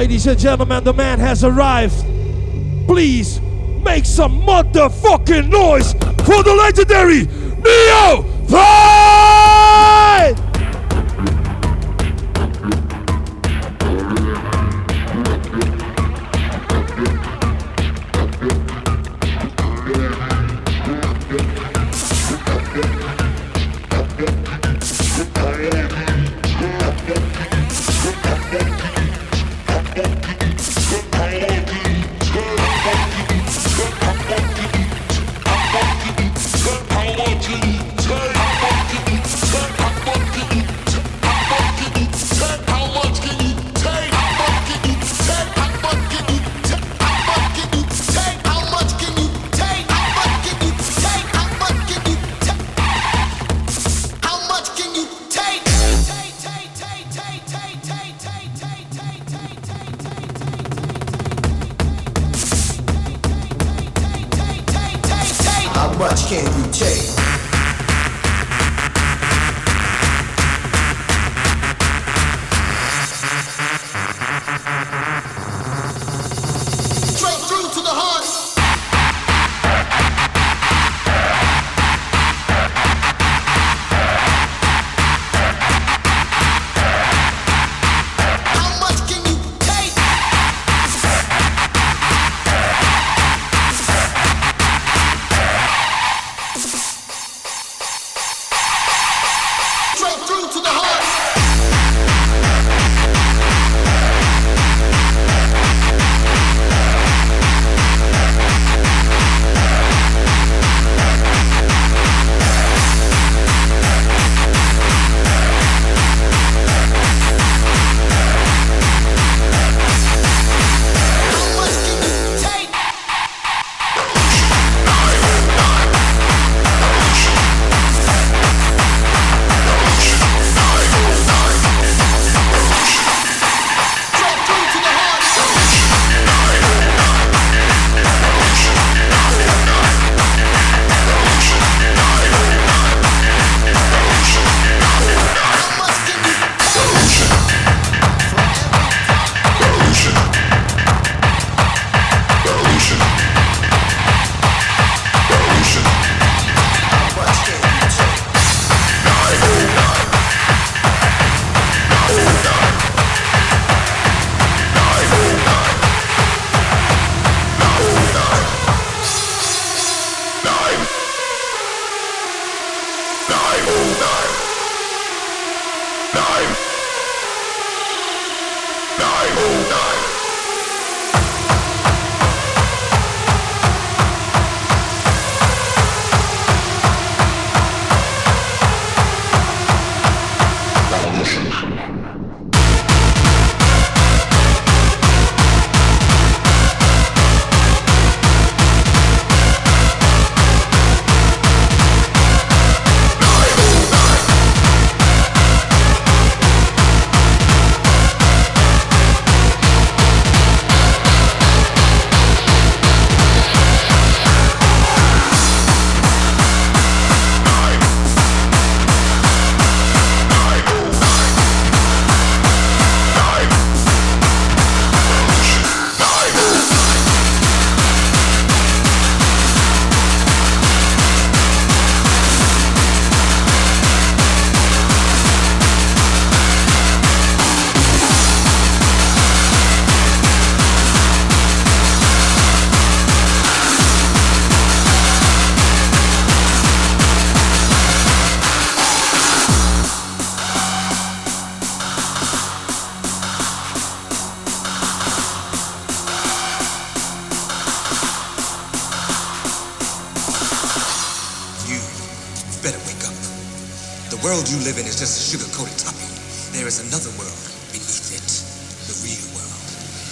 Ladies 0.00 0.26
and 0.26 0.38
gentlemen, 0.38 0.82
the 0.82 0.94
man 0.94 1.18
has 1.18 1.44
arrived. 1.44 2.06
Please 2.86 3.38
make 3.84 4.06
some 4.06 4.40
motherfucking 4.40 5.50
noise 5.50 5.92
for 6.24 6.42
the 6.42 6.54
legendary 6.54 7.26
Neo 7.62 8.29
much 66.00 66.28
can 66.28 66.46
you 66.64 66.72
take? 66.72 67.29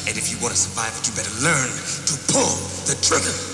And 0.09 0.17
if 0.17 0.33
you 0.33 0.39
want 0.41 0.55
to 0.55 0.59
survive 0.59 0.97
it, 0.97 1.07
you 1.07 1.13
better 1.15 1.37
learn 1.45 1.69
to 1.69 2.33
pull 2.33 2.57
the 2.89 2.97
trigger. 3.05 3.48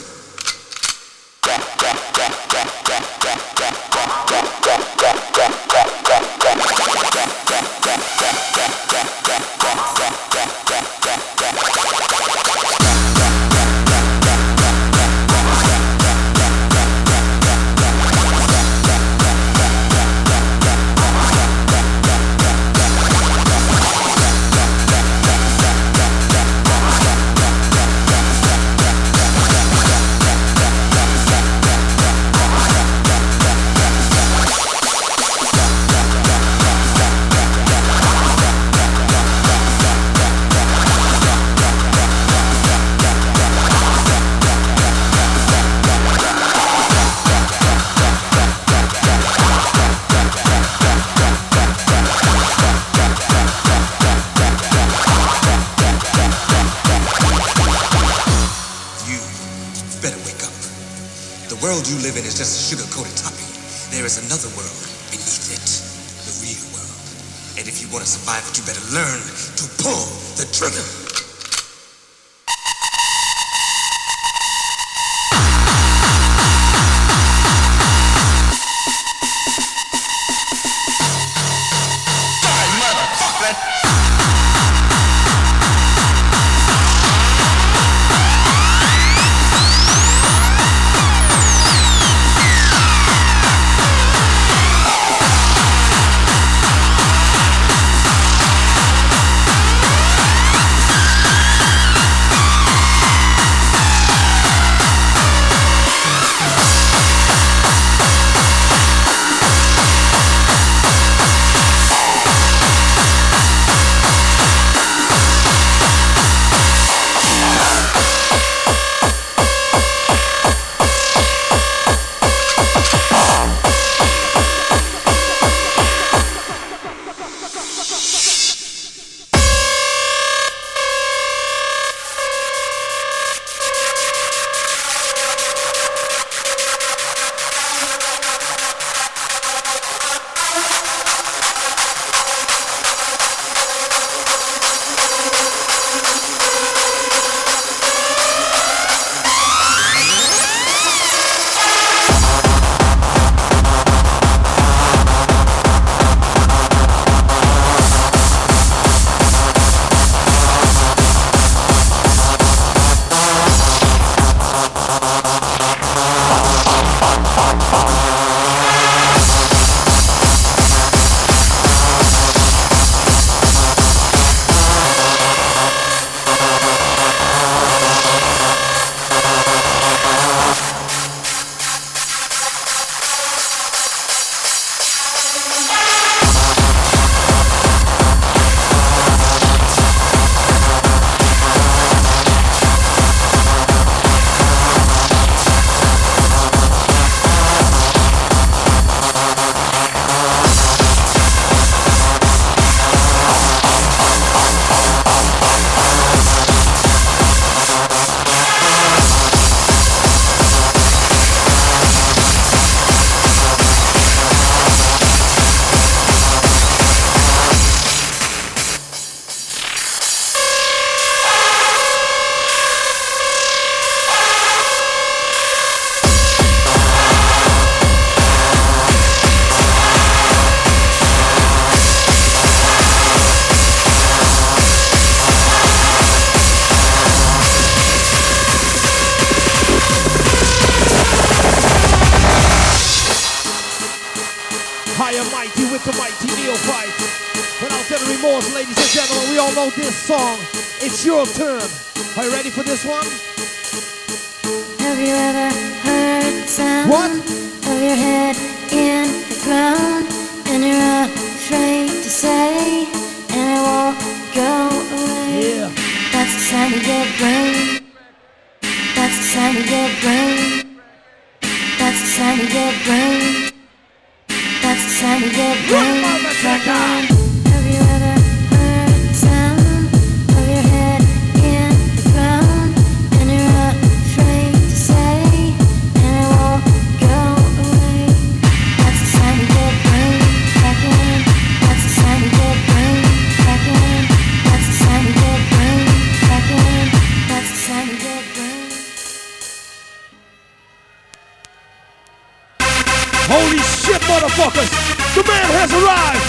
Holy 303.34 303.58
shit, 303.58 304.00
motherfuckers! 304.03 304.70
The 305.17 305.24
man 305.26 305.50
has 305.58 305.72
arrived! 305.74 306.22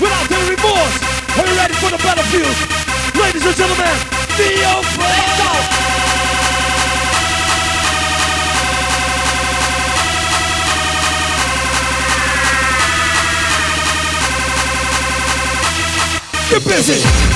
Without 0.00 0.24
any 0.32 0.56
remorse, 0.56 0.96
are 1.36 1.44
you 1.44 1.54
ready 1.54 1.74
for 1.74 1.90
the 1.90 1.98
battlefield? 1.98 2.56
Ladies 3.20 3.44
and 3.44 3.54
gentlemen, 3.54 3.92
Theo 4.40 4.80
Blacked 4.96 5.42
Get 16.48 16.64
busy! 16.64 17.31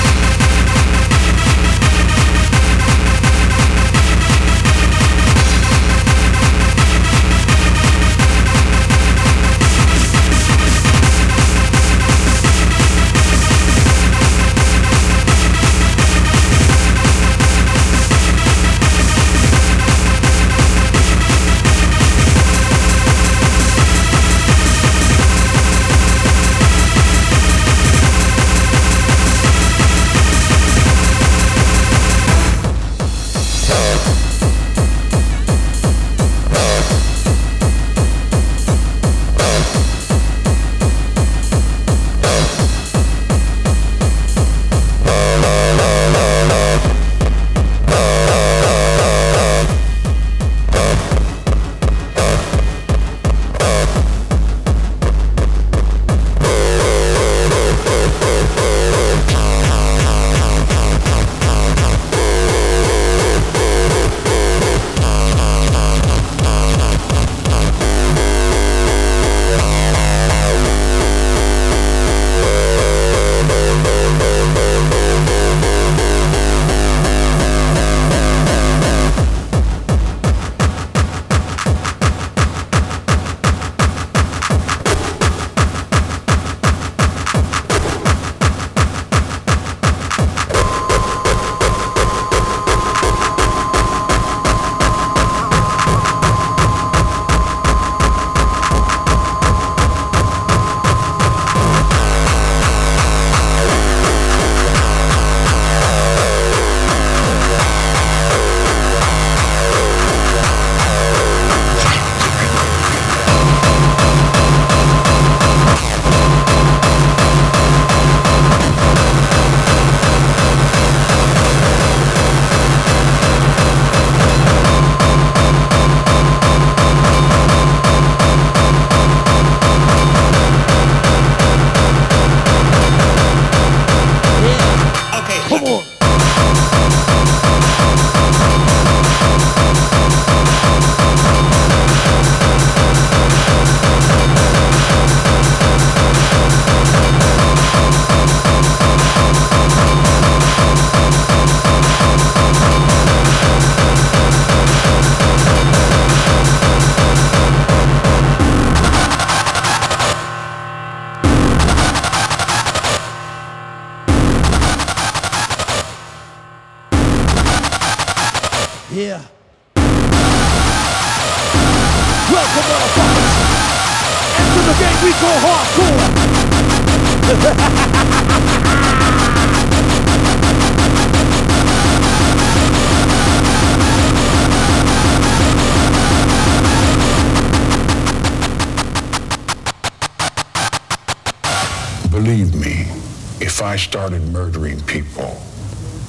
I 193.67 193.75
started 193.75 194.21
murdering 194.29 194.79
people, 194.83 195.41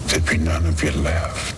there'd 0.07 0.25
be 0.25 0.39
none 0.39 0.65
of 0.65 0.81
you 0.81 0.93
left. 0.93 1.58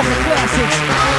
cosas 0.00 0.18
que 0.24 0.32
haces. 0.32 1.09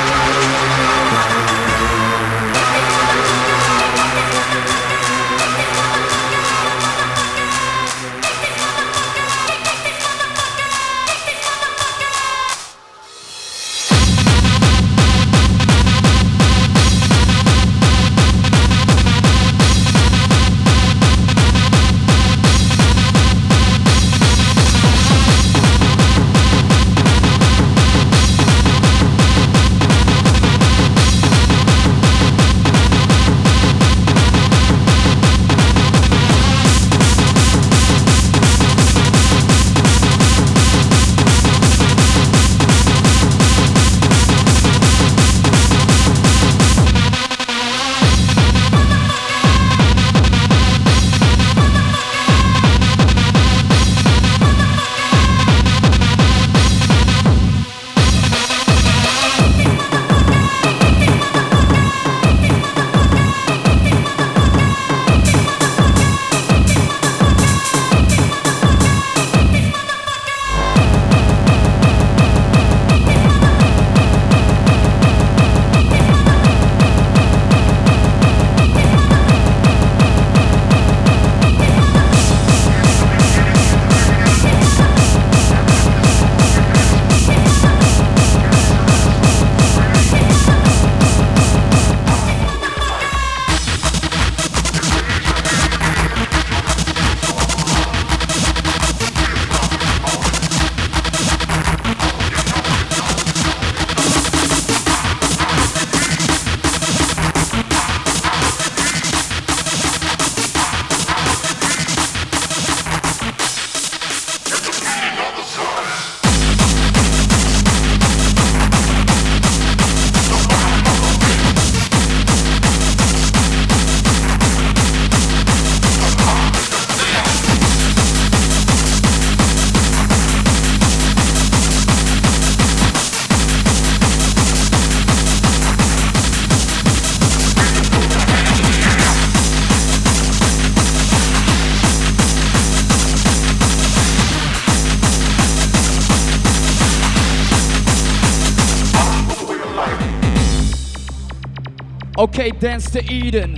Dance 152.49 152.89
to 152.89 153.03
Eden. 153.03 153.55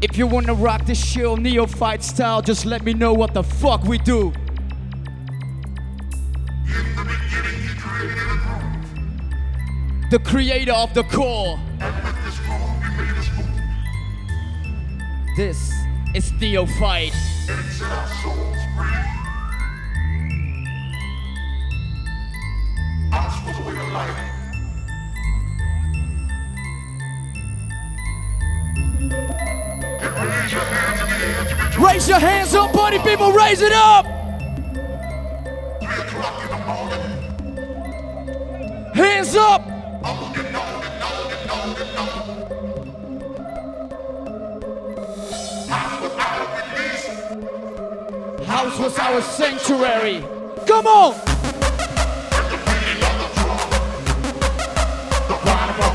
If 0.00 0.16
you 0.16 0.26
wanna 0.26 0.54
rock 0.54 0.86
this 0.86 1.12
chill 1.12 1.36
neophyte 1.36 2.02
style, 2.02 2.40
just 2.40 2.64
let 2.64 2.82
me 2.84 2.94
know 2.94 3.12
what 3.12 3.34
the 3.34 3.42
fuck 3.42 3.84
we 3.84 3.98
do. 3.98 4.32
The 10.10 10.18
creator 10.24 10.72
of 10.72 10.94
the 10.94 11.04
core. 11.04 11.60
This 15.36 15.70
is 16.14 16.32
Neophyte. 16.40 17.29
Raise 33.50 33.62
it 33.62 33.72
up! 33.72 34.06
Hands 38.94 39.34
up! 39.34 39.62
House 48.46 48.78
was 48.78 48.98
our 49.00 49.20
sanctuary. 49.20 50.22
Come 50.68 50.86
on! 50.86 51.14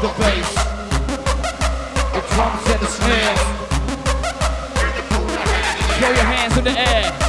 The 0.02 0.12
bass, 0.20 0.54
the 2.12 2.22
drums 2.36 2.68
and 2.70 2.82
the 2.82 2.88
snares. 2.88 3.40
Throw 5.98 6.10
your 6.10 6.26
hands 6.26 6.58
in 6.58 6.64
the 6.66 6.78
air. 6.78 7.25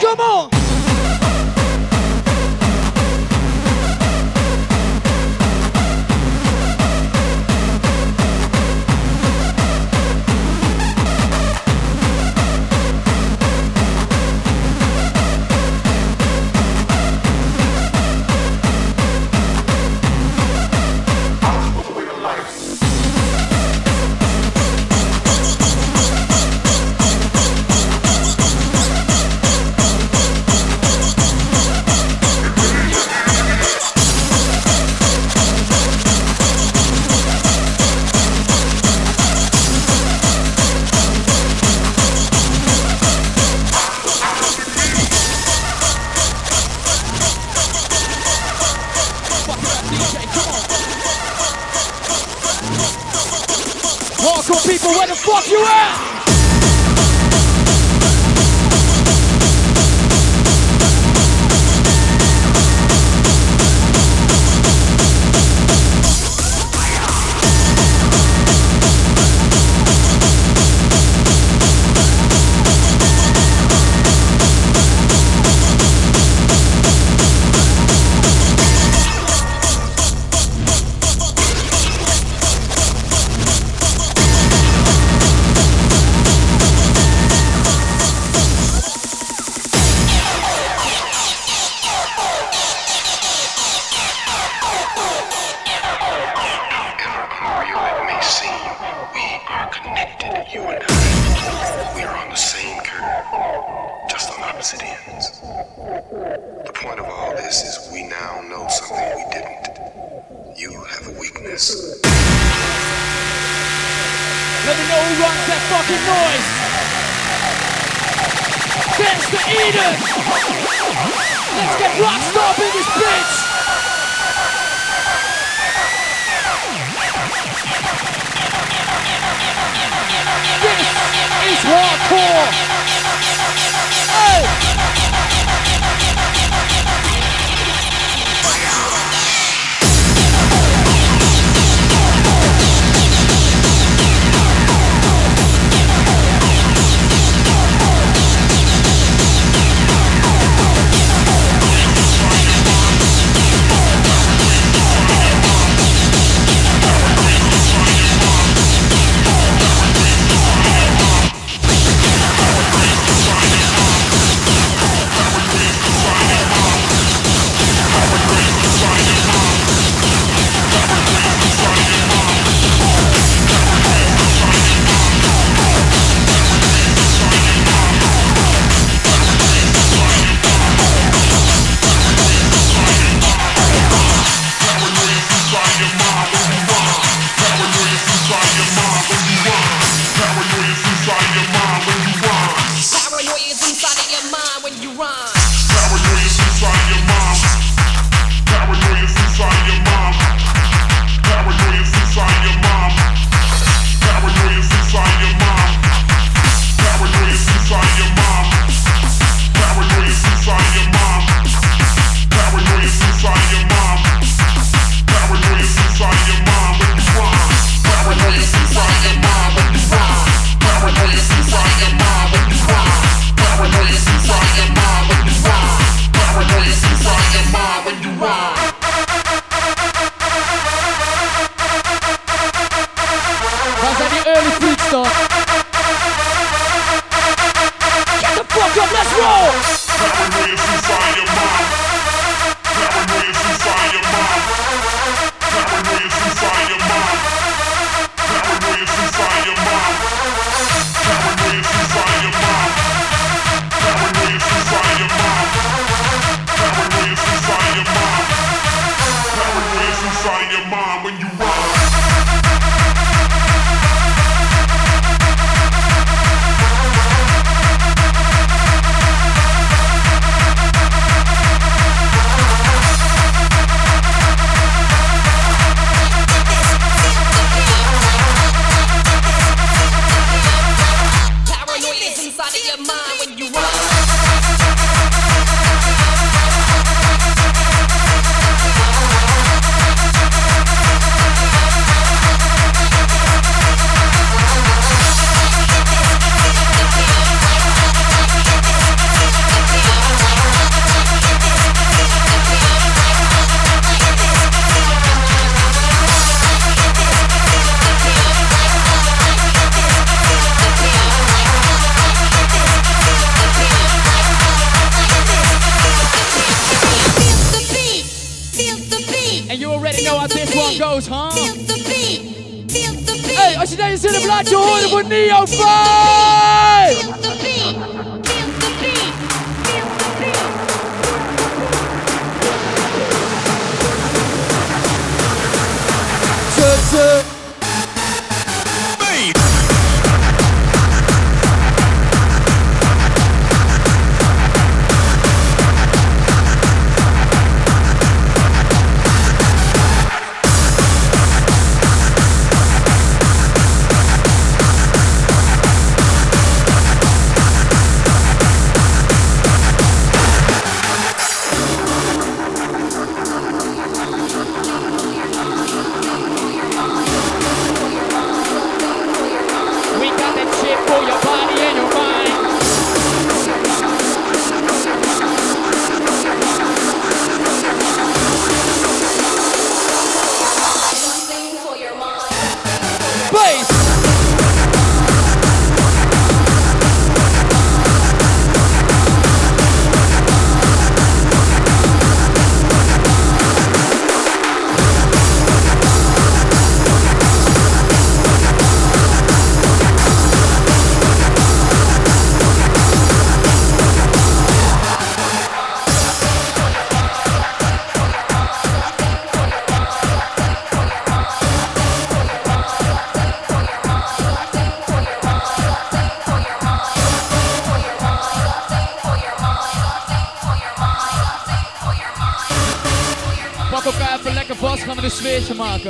Come 0.00 0.20
on! 0.20 0.57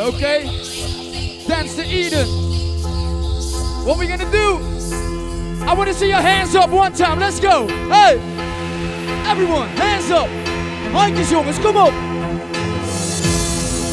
okay? 0.09 0.45
Dance 1.47 1.77
to 1.77 1.85
Eden. 1.85 2.27
What 3.85 3.99
we 3.99 4.07
gonna 4.07 4.31
do? 4.31 4.59
I 5.67 5.75
wanna 5.75 5.93
see 5.93 6.09
your 6.09 6.21
hands 6.21 6.55
up 6.55 6.71
one 6.71 6.93
time. 6.93 7.19
Let's 7.21 7.41
go. 7.41 7.67
Hey, 7.89 8.19
everyone, 9.27 9.69
hands 9.77 10.11
up. 10.11 10.29
Mike 10.93 11.15
is 11.15 11.31
yours. 11.31 11.59
Come 11.59 11.77
on. 11.77 11.93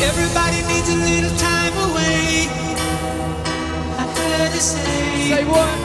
Everybody 0.01 0.61
needs 0.71 0.89
a 0.89 0.95
little 0.95 1.37
time 1.37 1.73
away. 1.89 2.47
I 3.97 4.03
heard 4.17 4.53
you 4.53 4.59
say. 4.59 5.29
Say 5.29 5.45
what? 5.45 5.84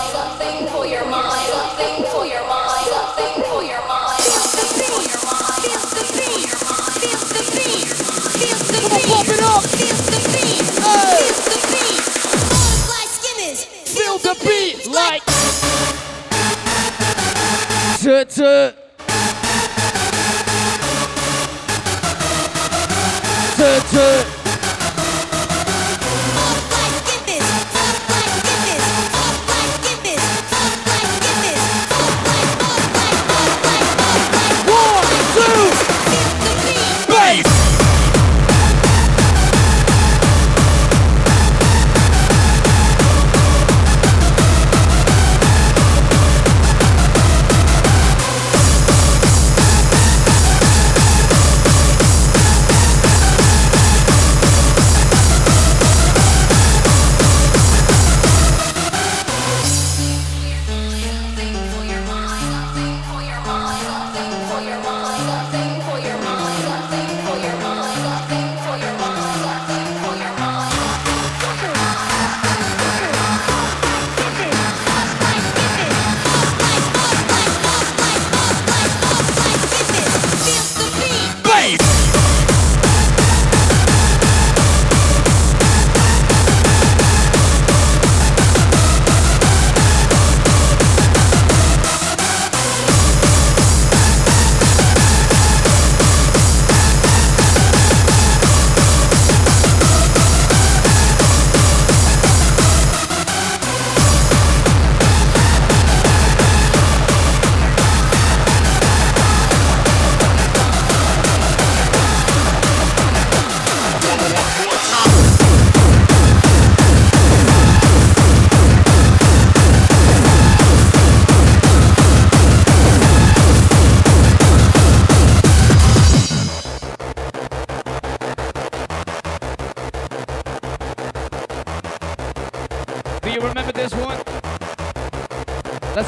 feel 14.19 14.33
the 14.33 14.39
beat 14.43 14.87
like. 14.87 15.23
Tutu. 18.01 18.71
Tutu. 23.55 24.30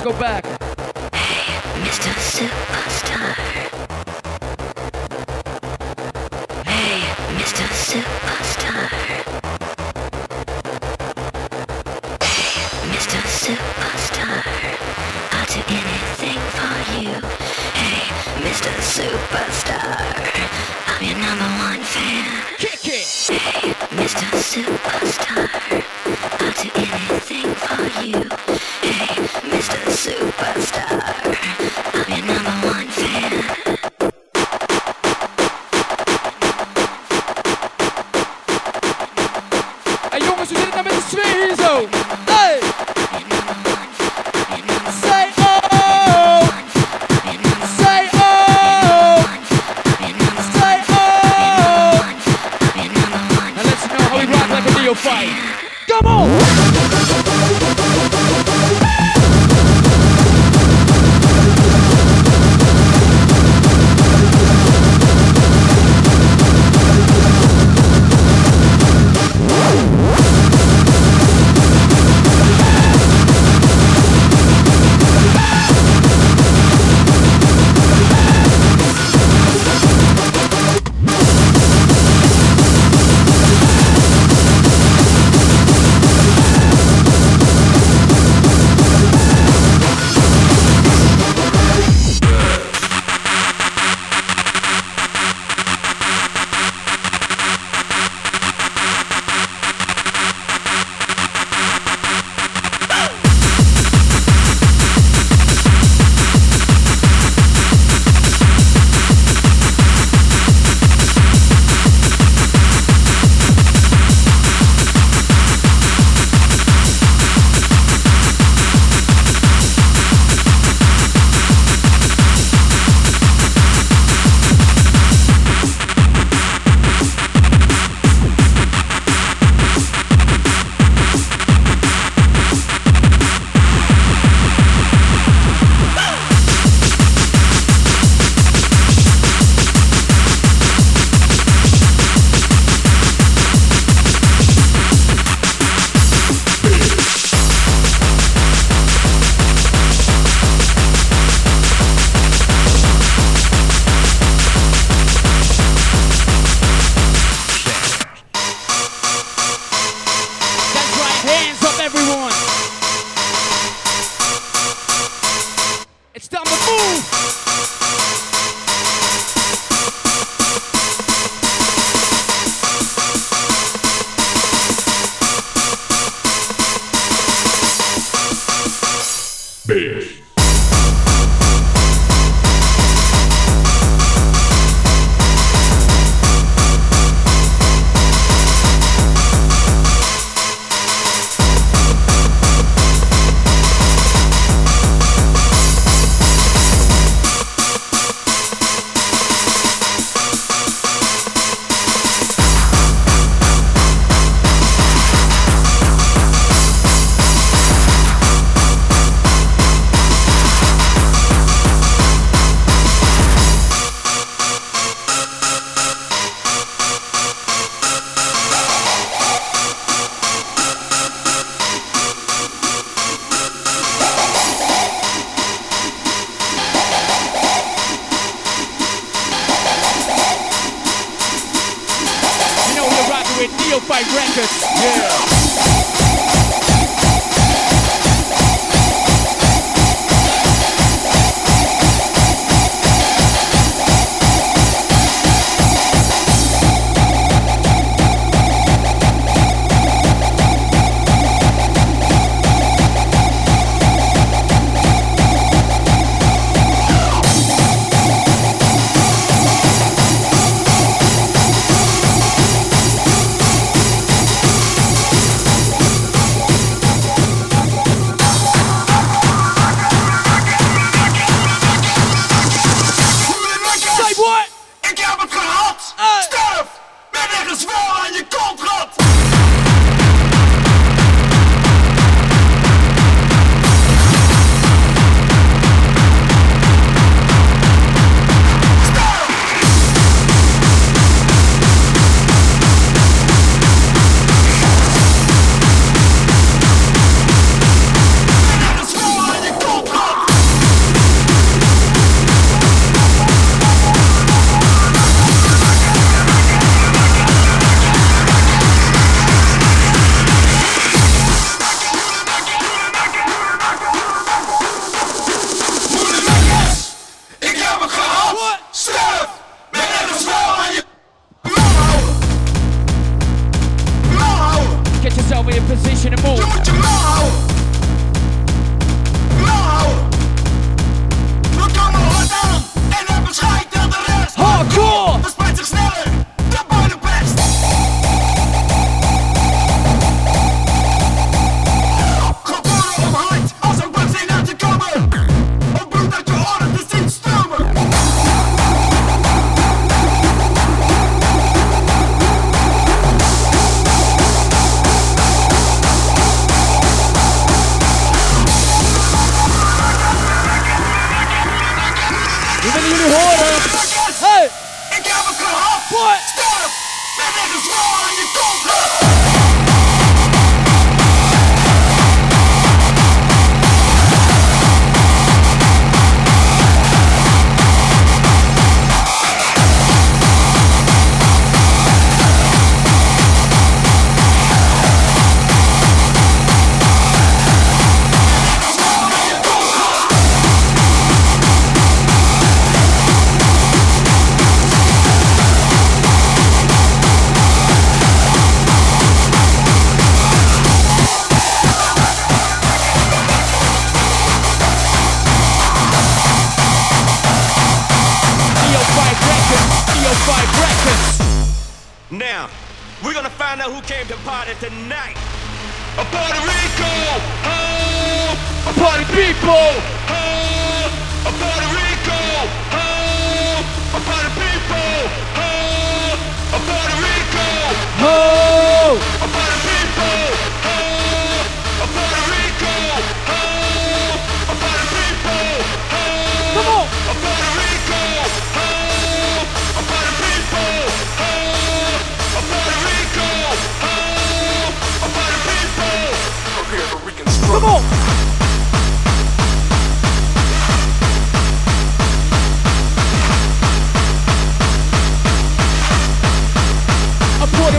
Go 0.04 0.12
back. 0.20 0.43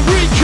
Rico. 0.07 0.44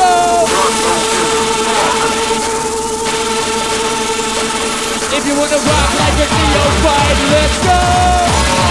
You 5.23 5.35
wanna 5.35 5.55
rock 5.55 5.93
like 5.99 6.17
a 6.17 6.27
CO5, 6.33 7.31
let's 7.31 7.57
go! 7.63 8.70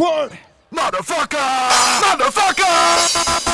Word. 0.00 0.32
Motherfucker. 0.72 1.36
Motherfucker. 2.00 3.49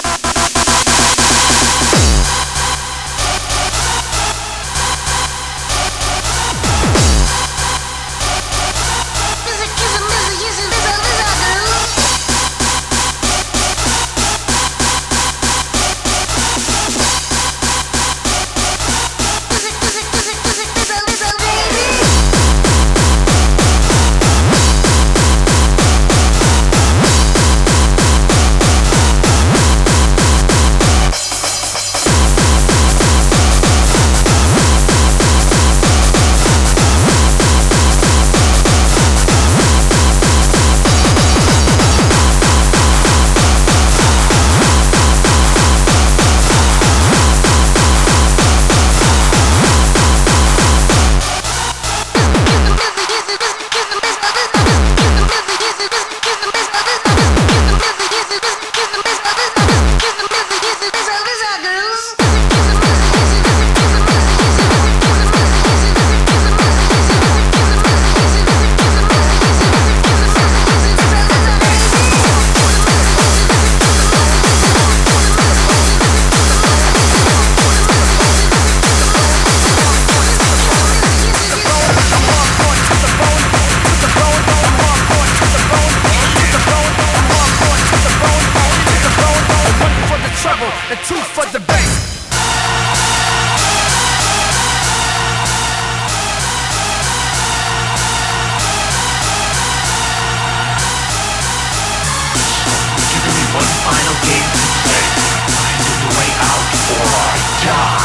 I 107.69 107.95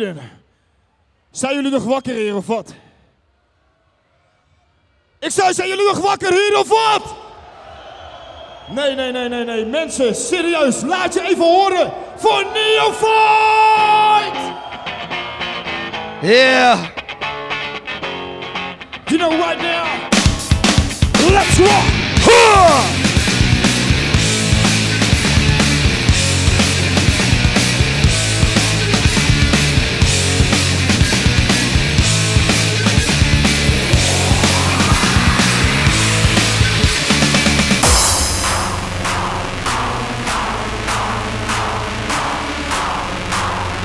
Eden. 0.00 0.30
Zijn 1.30 1.54
jullie 1.54 1.70
nog 1.70 1.84
wakker 1.84 2.14
hier 2.14 2.36
of 2.36 2.46
wat? 2.46 2.74
Ik 5.18 5.30
zei, 5.30 5.54
zijn 5.54 5.68
jullie 5.68 5.86
nog 5.86 5.98
wakker 5.98 6.32
hier 6.32 6.58
of 6.58 6.68
wat? 6.68 7.14
Nee, 8.68 8.94
nee, 8.94 9.12
nee, 9.12 9.28
nee, 9.28 9.44
nee. 9.44 9.64
Mensen, 9.64 10.14
serieus, 10.14 10.82
laat 10.82 11.14
je 11.14 11.22
even 11.22 11.44
horen 11.44 11.92
voor 12.16 12.44
Neophyte! 12.52 13.04
Yeah. 16.22 16.78
You 19.06 19.18
know 19.18 19.30
right 19.30 19.60
now, 19.62 19.86
let's 21.30 21.58
rock! 21.58 21.84
Huh! 22.24 23.05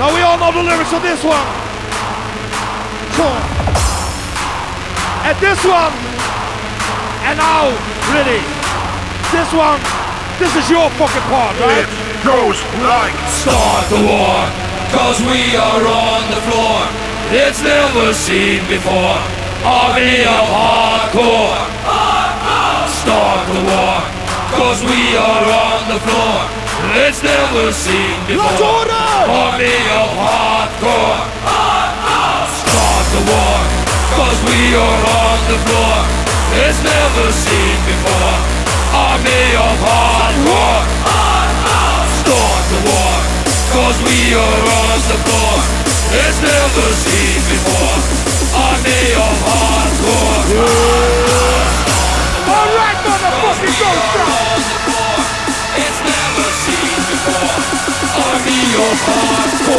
Now 0.02 0.10
we 0.10 0.18
all 0.26 0.34
know 0.34 0.50
the 0.50 0.66
lyrics 0.66 0.90
of 0.90 0.98
this 0.98 1.22
one. 1.22 1.46
Come. 3.14 3.38
And 5.22 5.38
this 5.38 5.62
one. 5.62 5.94
And 7.22 7.38
now, 7.38 7.70
really, 8.10 8.42
this 9.30 9.46
one, 9.54 9.78
this 10.42 10.50
is 10.58 10.66
your 10.66 10.90
fucking 10.98 11.22
part, 11.30 11.54
right? 11.62 11.86
It 11.86 12.18
goes 12.26 12.58
like 12.82 13.14
Start 13.30 13.86
the 13.94 14.02
war, 14.02 14.42
cause 14.90 15.22
we 15.22 15.54
are 15.54 15.86
on 15.86 16.22
the 16.34 16.42
floor. 16.50 16.82
It's 17.30 17.62
never 17.62 18.12
seen 18.12 18.58
before. 18.66 19.22
Army 19.62 20.26
of 20.26 20.44
hardcore. 20.50 21.62
Start 22.90 23.46
the 23.54 23.62
war, 23.70 24.02
cause 24.50 24.82
we 24.82 25.14
are 25.14 25.46
on 25.46 25.94
the 25.94 26.00
floor 26.02 26.61
it's 26.96 27.22
never 27.22 27.72
seen 27.72 28.16
before. 28.26 28.84
Army 29.22 29.76
of 29.96 30.10
hardcore, 30.18 31.24
start 32.52 33.06
the 33.16 33.22
war, 33.32 33.58
cause 34.16 34.38
we 34.44 34.76
are 34.76 35.00
on 35.08 35.38
the 35.48 35.58
floor. 35.64 35.96
It's 36.64 36.80
never 36.84 37.26
seen 37.32 37.76
before. 37.88 38.36
Army 38.92 39.44
of 39.56 39.76
hardcore, 39.80 40.84
start 42.20 42.64
the 42.72 42.80
war, 42.84 43.14
cause 43.72 43.98
we 44.04 44.34
are 44.36 44.62
on 44.84 44.98
the 45.08 45.18
floor. 45.24 45.56
It's 46.12 46.40
never 46.44 46.86
seen 46.92 47.40
before. 47.48 47.96
Army 48.52 49.02
of 49.16 49.36
hardcore. 49.48 50.44
All 52.52 52.70
right, 52.76 52.98
motherfucking 53.06 53.76
go, 53.80 55.01
heart, 57.42 57.50
on 58.22 58.42
your 58.72 58.94
heart. 59.04 59.71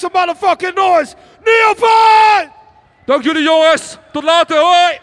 some 0.00 0.12
motherfucking 0.12 0.74
noise. 0.74 1.14
Neophyte! 1.44 2.50
Dank 3.06 3.24
jullie 3.24 3.44
jongens. 3.44 3.98
Tot 4.12 4.24
later. 4.24 4.56
Hoi! 4.56 4.99